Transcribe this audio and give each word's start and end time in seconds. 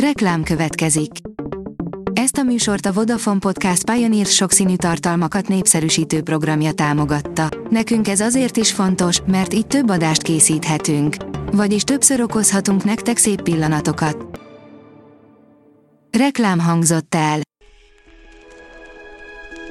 Reklám 0.00 0.42
következik. 0.42 1.10
Ezt 2.12 2.36
a 2.36 2.42
műsort 2.42 2.86
a 2.86 2.92
Vodafone 2.92 3.38
Podcast 3.38 3.90
Pioneer 3.90 4.26
sokszínű 4.26 4.76
tartalmakat 4.76 5.48
népszerűsítő 5.48 6.22
programja 6.22 6.72
támogatta. 6.72 7.48
Nekünk 7.70 8.08
ez 8.08 8.20
azért 8.20 8.56
is 8.56 8.72
fontos, 8.72 9.20
mert 9.26 9.54
így 9.54 9.66
több 9.66 9.90
adást 9.90 10.22
készíthetünk. 10.22 11.16
Vagyis 11.52 11.82
többször 11.82 12.20
okozhatunk 12.20 12.84
nektek 12.84 13.16
szép 13.16 13.42
pillanatokat. 13.42 14.40
Reklám 16.18 16.58
hangzott 16.58 17.14
el. 17.14 17.40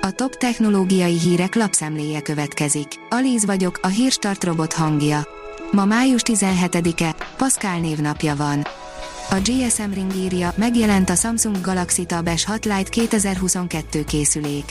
A 0.02 0.12
top 0.12 0.36
technológiai 0.36 1.20
hírek 1.20 1.55
lapszemléje 1.55 2.21
következik. 2.21 2.88
Alíz 3.10 3.46
vagyok, 3.46 3.80
a 3.82 3.88
hírstart 3.88 4.44
robot 4.44 4.73
hangja. 4.73 5.28
Ma 5.71 5.86
május 5.86 6.21
17-e, 6.26 7.16
Pascal 7.38 7.80
névnapja 7.80 8.36
van. 8.36 8.66
A 9.30 9.36
GSM 9.36 9.92
Ring 9.94 10.16
írja, 10.16 10.54
megjelent 10.55 11.09
a 11.09 11.16
Samsung 11.16 11.62
Galaxy 11.62 12.05
Tab 12.05 12.30
S6 12.36 12.63
Lite 12.63 12.90
2022 12.90 14.04
készülék. 14.04 14.63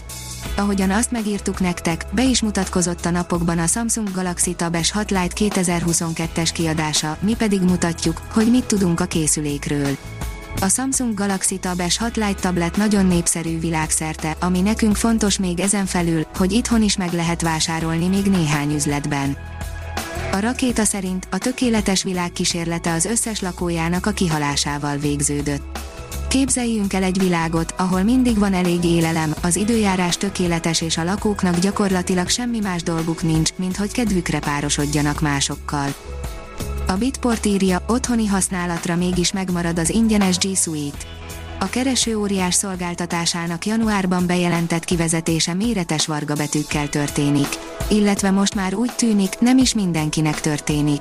Ahogyan 0.57 0.91
azt 0.91 1.11
megírtuk 1.11 1.61
nektek, 1.61 2.07
be 2.13 2.25
is 2.25 2.43
mutatkozott 2.43 3.05
a 3.05 3.11
napokban 3.11 3.59
a 3.59 3.67
Samsung 3.67 4.11
Galaxy 4.11 4.55
Tab 4.55 4.77
S6 4.81 5.09
Lite 5.09 5.61
2022-es 5.61 6.51
kiadása, 6.53 7.17
mi 7.21 7.35
pedig 7.35 7.61
mutatjuk, 7.61 8.23
hogy 8.33 8.51
mit 8.51 8.65
tudunk 8.65 9.01
a 9.01 9.05
készülékről. 9.05 9.97
A 10.61 10.69
Samsung 10.69 11.15
Galaxy 11.15 11.59
Tab 11.59 11.83
S6 11.89 12.15
Lite 12.15 12.41
tablet 12.41 12.77
nagyon 12.77 13.07
népszerű 13.07 13.59
világszerte, 13.59 14.37
ami 14.41 14.61
nekünk 14.61 14.97
fontos 14.97 15.39
még 15.39 15.61
ezen 15.61 15.87
felül, 15.87 16.27
hogy 16.37 16.53
itthon 16.53 16.83
is 16.83 16.97
meg 16.97 17.13
lehet 17.13 17.43
vásárolni 17.43 18.09
még 18.09 18.25
néhány 18.25 18.75
üzletben. 18.75 19.37
A 20.33 20.41
rakéta 20.41 20.85
szerint 20.85 21.27
a 21.31 21.39
tökéletes 21.39 22.03
világ 22.03 22.33
kísérlete 22.33 22.93
az 22.93 23.05
összes 23.05 23.41
lakójának 23.41 24.07
a 24.07 24.11
kihalásával 24.11 24.97
végződött. 24.97 25.79
Képzeljünk 26.29 26.93
el 26.93 27.03
egy 27.03 27.19
világot, 27.19 27.75
ahol 27.77 28.03
mindig 28.03 28.39
van 28.39 28.55
elég 28.55 28.85
élelem, 28.85 29.35
az 29.43 29.57
időjárás 29.57 30.17
tökéletes 30.17 30.81
és 30.81 30.97
a 30.97 31.05
lakóknak 31.05 31.59
gyakorlatilag 31.59 32.29
semmi 32.29 32.59
más 32.59 32.83
dolguk 32.83 33.23
nincs, 33.23 33.51
mint 33.57 33.77
hogy 33.77 33.93
kedvükre 33.93 34.39
párosodjanak 34.39 35.21
másokkal. 35.21 35.95
A 36.87 36.93
Bitport 36.93 37.47
írja, 37.47 37.85
otthoni 37.87 38.27
használatra 38.27 38.97
mégis 38.97 39.33
megmarad 39.33 39.79
az 39.79 39.91
ingyenes 39.91 40.39
G 40.39 40.57
Suite. 40.57 40.99
A 41.61 41.69
kereső 41.69 42.17
óriás 42.17 42.55
szolgáltatásának 42.55 43.67
januárban 43.67 44.27
bejelentett 44.27 44.85
kivezetése 44.85 45.55
méretes 45.55 46.07
varga 46.07 46.35
betűkkel 46.35 46.89
történik. 46.89 47.49
Illetve 47.89 48.31
most 48.31 48.55
már 48.55 48.75
úgy 48.75 48.93
tűnik, 48.97 49.39
nem 49.39 49.59
is 49.59 49.75
mindenkinek 49.75 50.41
történik. 50.41 51.01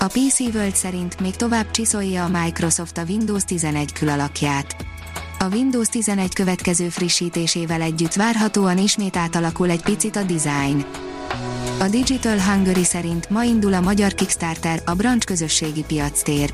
A 0.00 0.06
PC 0.06 0.40
World 0.40 0.74
szerint 0.74 1.20
még 1.20 1.36
tovább 1.36 1.70
csiszolja 1.70 2.24
a 2.24 2.42
Microsoft 2.42 2.98
a 2.98 3.02
Windows 3.08 3.44
11 3.44 3.92
külalakját. 3.92 4.76
A 5.38 5.48
Windows 5.52 5.88
11 5.88 6.34
következő 6.34 6.88
frissítésével 6.88 7.82
együtt 7.82 8.14
várhatóan 8.14 8.78
ismét 8.78 9.16
átalakul 9.16 9.70
egy 9.70 9.82
picit 9.82 10.16
a 10.16 10.22
design. 10.22 10.84
A 11.78 11.88
Digital 11.88 12.40
Hungary 12.40 12.84
szerint 12.84 13.30
ma 13.30 13.42
indul 13.42 13.74
a 13.74 13.80
magyar 13.80 14.14
Kickstarter, 14.14 14.82
a 14.84 14.94
branch 14.94 15.26
közösségi 15.26 15.84
piactér. 15.86 16.52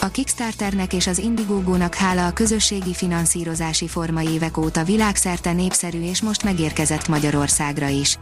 A 0.00 0.08
Kickstarternek 0.08 0.92
és 0.92 1.06
az 1.06 1.18
Indiegogo-nak 1.18 1.94
hála 1.94 2.26
a 2.26 2.32
közösségi 2.32 2.94
finanszírozási 2.94 3.88
forma 3.88 4.22
évek 4.22 4.56
óta 4.56 4.84
világszerte 4.84 5.52
népszerű 5.52 6.02
és 6.02 6.22
most 6.22 6.44
megérkezett 6.44 7.08
Magyarországra 7.08 7.88
is. 7.88 8.18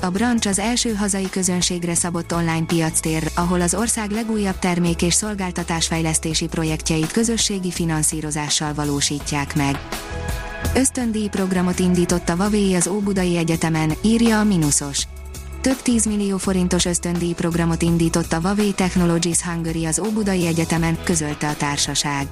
A 0.00 0.10
Branch 0.10 0.46
az 0.46 0.58
első 0.58 0.94
hazai 0.94 1.30
közönségre 1.30 1.94
szabott 1.94 2.32
online 2.32 2.64
piactér, 2.66 3.30
ahol 3.34 3.60
az 3.60 3.74
ország 3.74 4.10
legújabb 4.10 4.58
termék 4.58 5.02
és 5.02 5.14
szolgáltatásfejlesztési 5.14 6.46
projektjeit 6.46 7.12
közösségi 7.12 7.70
finanszírozással 7.70 8.74
valósítják 8.74 9.56
meg. 9.56 9.78
Ösztöndíj 10.74 11.28
programot 11.28 11.78
indított 11.78 12.28
a 12.28 12.36
Vavéi 12.36 12.74
az 12.74 12.86
Óbudai 12.86 13.36
Egyetemen, 13.36 13.92
írja 14.02 14.38
a 14.38 14.44
Minusos 14.44 15.06
több 15.64 15.82
10 15.82 16.06
millió 16.06 16.36
forintos 16.36 16.84
ösztöndíj 16.84 17.32
programot 17.32 17.82
indított 17.82 18.32
a 18.32 18.40
Huawei 18.40 18.72
Technologies 18.72 19.42
Hungary 19.42 19.84
az 19.84 19.98
Óbudai 19.98 20.46
Egyetemen, 20.46 20.98
közölte 21.04 21.48
a 21.48 21.56
társaság. 21.56 22.26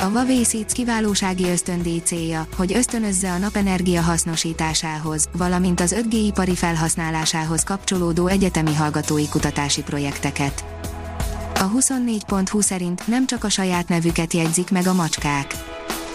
A 0.00 0.04
Huawei 0.04 0.44
Seeds 0.44 0.72
kiválósági 0.72 1.44
ösztöndíj 1.44 1.98
célja, 1.98 2.46
hogy 2.56 2.72
ösztönözze 2.74 3.32
a 3.32 3.38
napenergia 3.38 4.00
hasznosításához, 4.00 5.28
valamint 5.32 5.80
az 5.80 5.94
5G 5.98 6.12
ipari 6.12 6.54
felhasználásához 6.54 7.64
kapcsolódó 7.64 8.26
egyetemi 8.26 8.74
hallgatói 8.74 9.28
kutatási 9.28 9.82
projekteket. 9.82 10.64
A 11.54 11.70
24.20 11.70 12.60
szerint 12.60 13.06
nem 13.06 13.26
csak 13.26 13.44
a 13.44 13.48
saját 13.48 13.88
nevüket 13.88 14.32
jegyzik 14.32 14.70
meg 14.70 14.86
a 14.86 14.94
macskák. 14.94 15.54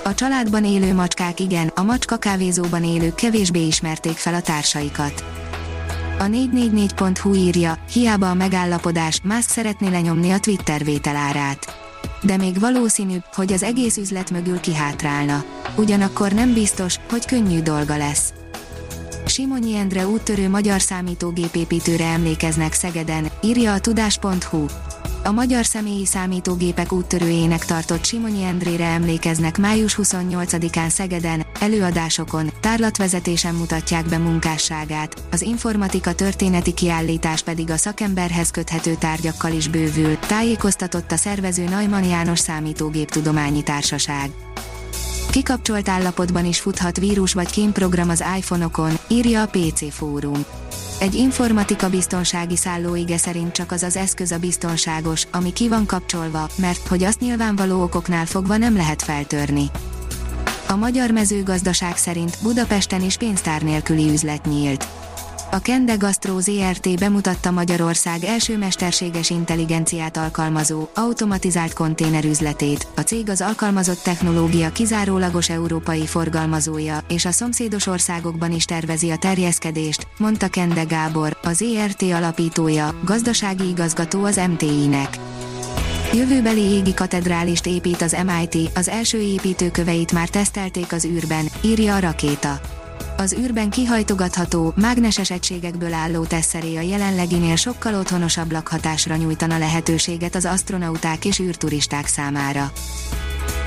A 0.03 0.13
családban 0.13 0.65
élő 0.65 0.93
macskák 0.93 1.39
igen, 1.39 1.71
a 1.75 1.83
macska 1.83 2.17
kávézóban 2.17 2.83
élők 2.83 3.15
kevésbé 3.15 3.65
ismerték 3.65 4.17
fel 4.17 4.33
a 4.33 4.41
társaikat. 4.41 5.23
A 6.19 6.23
444.hu 6.23 7.33
írja, 7.33 7.77
hiába 7.91 8.29
a 8.29 8.33
megállapodás, 8.33 9.21
Musk 9.23 9.49
szeretné 9.49 9.89
lenyomni 9.89 10.31
a 10.31 10.39
Twitter 10.39 10.83
vételárát. 10.83 11.84
De 12.21 12.37
még 12.37 12.59
valószínűbb, 12.59 13.23
hogy 13.33 13.53
az 13.53 13.63
egész 13.63 13.97
üzlet 13.97 14.31
mögül 14.31 14.59
kihátrálna. 14.59 15.43
Ugyanakkor 15.75 16.31
nem 16.31 16.53
biztos, 16.53 16.99
hogy 17.09 17.25
könnyű 17.25 17.61
dolga 17.61 17.97
lesz. 17.97 18.33
Simonyi 19.25 19.75
Endre 19.75 20.07
úttörő 20.07 20.49
magyar 20.49 20.81
számítógépépítőre 20.81 22.05
emlékeznek 22.05 22.73
Szegeden, 22.73 23.27
írja 23.41 23.73
a 23.73 23.79
tudás.hu 23.79 24.65
a 25.25 25.31
magyar 25.31 25.65
személyi 25.65 26.05
számítógépek 26.05 26.91
úttörőjének 26.91 27.65
tartott 27.65 28.05
Simonyi 28.05 28.43
Endrére 28.43 28.85
emlékeznek 28.85 29.57
május 29.57 29.99
28-án 30.01 30.89
Szegeden, 30.89 31.45
előadásokon, 31.59 32.51
tárlatvezetésen 32.59 33.55
mutatják 33.55 34.05
be 34.05 34.17
munkásságát, 34.17 35.21
az 35.31 35.41
informatika 35.41 36.13
történeti 36.13 36.73
kiállítás 36.73 37.41
pedig 37.41 37.69
a 37.69 37.77
szakemberhez 37.77 38.51
köthető 38.51 38.95
tárgyakkal 38.95 39.51
is 39.51 39.67
bővül, 39.67 40.17
tájékoztatott 40.17 41.11
a 41.11 41.17
szervező 41.17 41.63
Najman 41.63 42.03
János 42.03 42.39
Számítógéptudományi 42.39 43.63
Társaság. 43.63 44.31
Kikapcsolt 45.31 45.89
állapotban 45.89 46.45
is 46.45 46.59
futhat 46.59 46.97
vírus 46.97 47.33
vagy 47.33 47.49
kémprogram 47.49 48.09
az 48.09 48.23
iPhone-okon, 48.37 48.91
írja 49.07 49.41
a 49.41 49.47
PC 49.47 49.93
Fórum. 49.93 50.45
Egy 51.05 51.15
informatika 51.15 51.89
biztonsági 51.89 52.55
szállóige 52.55 53.17
szerint 53.17 53.51
csak 53.51 53.71
az 53.71 53.83
az 53.83 53.95
eszköz 53.95 54.31
a 54.31 54.37
biztonságos, 54.37 55.27
ami 55.31 55.53
ki 55.53 55.67
van 55.67 55.85
kapcsolva, 55.85 56.49
mert 56.55 56.87
hogy 56.87 57.03
azt 57.03 57.19
nyilvánvaló 57.19 57.81
okoknál 57.81 58.25
fogva 58.25 58.57
nem 58.57 58.75
lehet 58.75 59.01
feltörni. 59.01 59.65
A 60.67 60.75
magyar 60.75 61.11
mezőgazdaság 61.11 61.97
szerint 61.97 62.37
Budapesten 62.41 63.01
is 63.01 63.17
pénztár 63.17 63.61
nélküli 63.61 64.09
üzlet 64.09 64.45
nyílt. 64.45 65.04
A 65.55 65.59
Kende 65.59 65.95
Gastro 65.95 66.39
ZRT 66.39 66.99
bemutatta 66.99 67.51
Magyarország 67.51 68.23
első 68.23 68.57
mesterséges 68.57 69.29
intelligenciát 69.29 70.17
alkalmazó, 70.17 70.87
automatizált 70.95 71.73
konténerüzletét. 71.73 72.87
A 72.95 73.01
cég 73.01 73.29
az 73.29 73.41
alkalmazott 73.41 74.03
technológia 74.03 74.71
kizárólagos 74.71 75.49
európai 75.49 76.05
forgalmazója, 76.05 76.97
és 77.07 77.25
a 77.25 77.31
szomszédos 77.31 77.87
országokban 77.87 78.51
is 78.51 78.65
tervezi 78.65 79.09
a 79.09 79.17
terjeszkedést, 79.17 80.07
mondta 80.17 80.47
Kende 80.47 80.83
Gábor, 80.83 81.37
az 81.43 81.57
ZRT 81.57 82.01
alapítója, 82.01 82.99
gazdasági 83.03 83.67
igazgató 83.67 84.23
az 84.23 84.41
MTI-nek. 84.49 85.17
Jövőbeli 86.13 86.61
égi 86.61 86.93
katedrálist 86.93 87.65
épít 87.65 88.01
az 88.01 88.15
MIT, 88.25 88.71
az 88.77 88.89
első 88.89 89.19
építőköveit 89.19 90.11
már 90.11 90.29
tesztelték 90.29 90.93
az 90.93 91.05
űrben, 91.05 91.45
írja 91.61 91.95
a 91.95 91.99
rakéta. 91.99 92.59
Az 93.17 93.35
űrben 93.39 93.69
kihajtogatható, 93.69 94.73
mágneses 94.75 95.31
egységekből 95.31 95.93
álló 95.93 96.23
tesszeré 96.23 96.75
a 96.75 96.81
jelenleginél 96.81 97.55
sokkal 97.55 97.95
otthonosabb 97.95 98.51
lakhatásra 98.51 99.15
nyújtana 99.15 99.57
lehetőséget 99.57 100.35
az 100.35 100.45
astronauták 100.45 101.25
és 101.25 101.39
űrturisták 101.39 102.07
számára. 102.07 102.71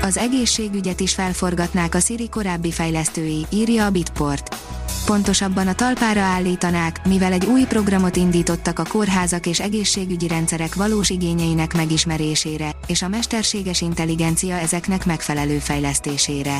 Az 0.01 0.17
egészségügyet 0.17 0.99
is 0.99 1.13
felforgatnák 1.13 1.95
a 1.95 1.99
Siri 1.99 2.29
korábbi 2.29 2.71
fejlesztői, 2.71 3.45
írja 3.49 3.85
a 3.85 3.89
Bitport. 3.89 4.55
Pontosabban 5.05 5.67
a 5.67 5.73
talpára 5.73 6.21
állítanák, 6.21 7.07
mivel 7.07 7.33
egy 7.33 7.45
új 7.45 7.63
programot 7.63 8.15
indítottak 8.15 8.79
a 8.79 8.83
kórházak 8.83 9.45
és 9.45 9.59
egészségügyi 9.59 10.27
rendszerek 10.27 10.75
valós 10.75 11.09
igényeinek 11.09 11.75
megismerésére, 11.75 12.71
és 12.87 13.01
a 13.01 13.07
mesterséges 13.07 13.81
intelligencia 13.81 14.55
ezeknek 14.55 15.05
megfelelő 15.05 15.57
fejlesztésére. 15.57 16.59